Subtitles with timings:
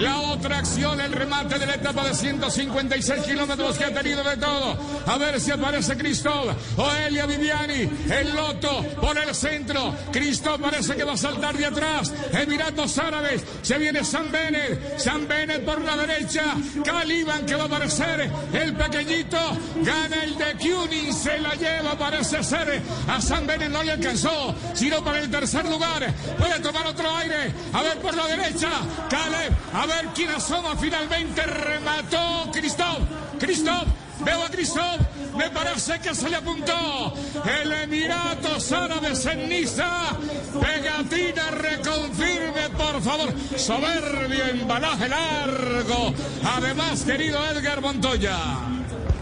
[0.00, 4.34] La otra acción, el remate de la etapa de 156 kilómetros que ha tenido de
[4.38, 4.78] todo.
[5.06, 6.56] A ver si aparece Cristóbal.
[6.78, 9.94] Oelia Viviani, el Loto por el centro.
[10.10, 12.14] Cristóbal parece que va a saltar de atrás.
[12.32, 13.42] Emiratos Árabes.
[13.60, 14.98] Se viene San Benet.
[14.98, 16.44] San Benet por la derecha.
[16.82, 18.30] Caliban que va a aparecer.
[18.54, 19.38] El pequeñito.
[19.84, 21.12] Gana el de Cunin.
[21.12, 22.80] Se la lleva, parece ser.
[23.06, 24.54] A San Benet no le alcanzó.
[24.72, 26.10] Sino para el tercer lugar.
[26.38, 27.52] Puede tomar otro aire.
[27.74, 28.70] A ver por la derecha.
[29.10, 29.52] Caleb.
[29.74, 31.42] A ver quién asoma finalmente.
[31.42, 33.08] Remató Cristóbal.
[33.38, 33.86] Cristóbal.
[34.20, 34.98] Veo a Cristóbal.
[35.36, 37.14] Me parece que se le apuntó.
[37.44, 40.16] El Emiratos Árabes en Niza.
[40.60, 43.32] Pegatina reconfirme, por favor.
[43.56, 46.14] Soberbio embalaje largo.
[46.56, 48.79] Además, querido Edgar Montoya.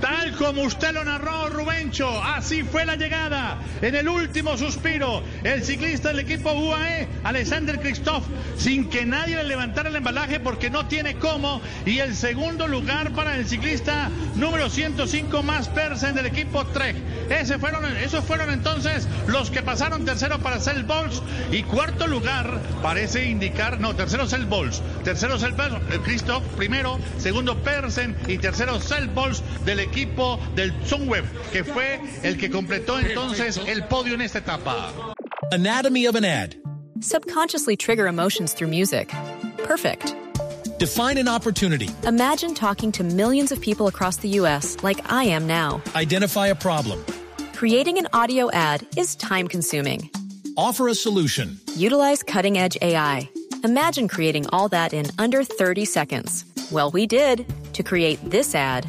[0.00, 3.58] Tal como usted lo narró, Rubencho, así fue la llegada.
[3.82, 8.24] En el último suspiro, el ciclista del equipo UAE, Alexander Christoph,
[8.56, 11.60] sin que nadie le levantara el embalaje porque no tiene cómo.
[11.84, 16.96] Y el segundo lugar para el ciclista número 105 más Persen del equipo Trek.
[17.28, 21.22] Ese fueron, esos fueron entonces los que pasaron tercero para Cell Bols.
[21.52, 24.82] Y cuarto lugar parece indicar, no, tercero Cell Bols.
[25.04, 25.52] Tercero Cell
[26.04, 32.00] Christoph, primero, segundo Persen y tercero Cell Bols del equipo equipo del Sunweb, que fue
[32.22, 34.92] el que completó entonces el podio en esta etapa.
[35.52, 36.54] Anatomy of an ad.
[37.00, 39.10] Subconsciously trigger emotions through music.
[39.64, 40.14] Perfect.
[40.78, 41.88] Define an opportunity.
[42.06, 44.76] Imagine talking to millions of people across the U.S.
[44.82, 45.82] like I am now.
[45.94, 47.04] Identify a problem.
[47.54, 50.10] Creating an audio ad is time consuming.
[50.56, 51.58] Offer a solution.
[51.76, 53.28] Utilize cutting edge AI.
[53.62, 56.44] Imagine creating all that in under 30 seconds.
[56.70, 58.88] Well, we did to create this ad.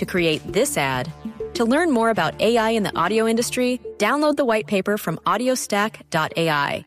[0.00, 1.12] to create this ad.
[1.54, 6.84] To learn more about AI in the audio industry, download the white paper from audiostack.ai.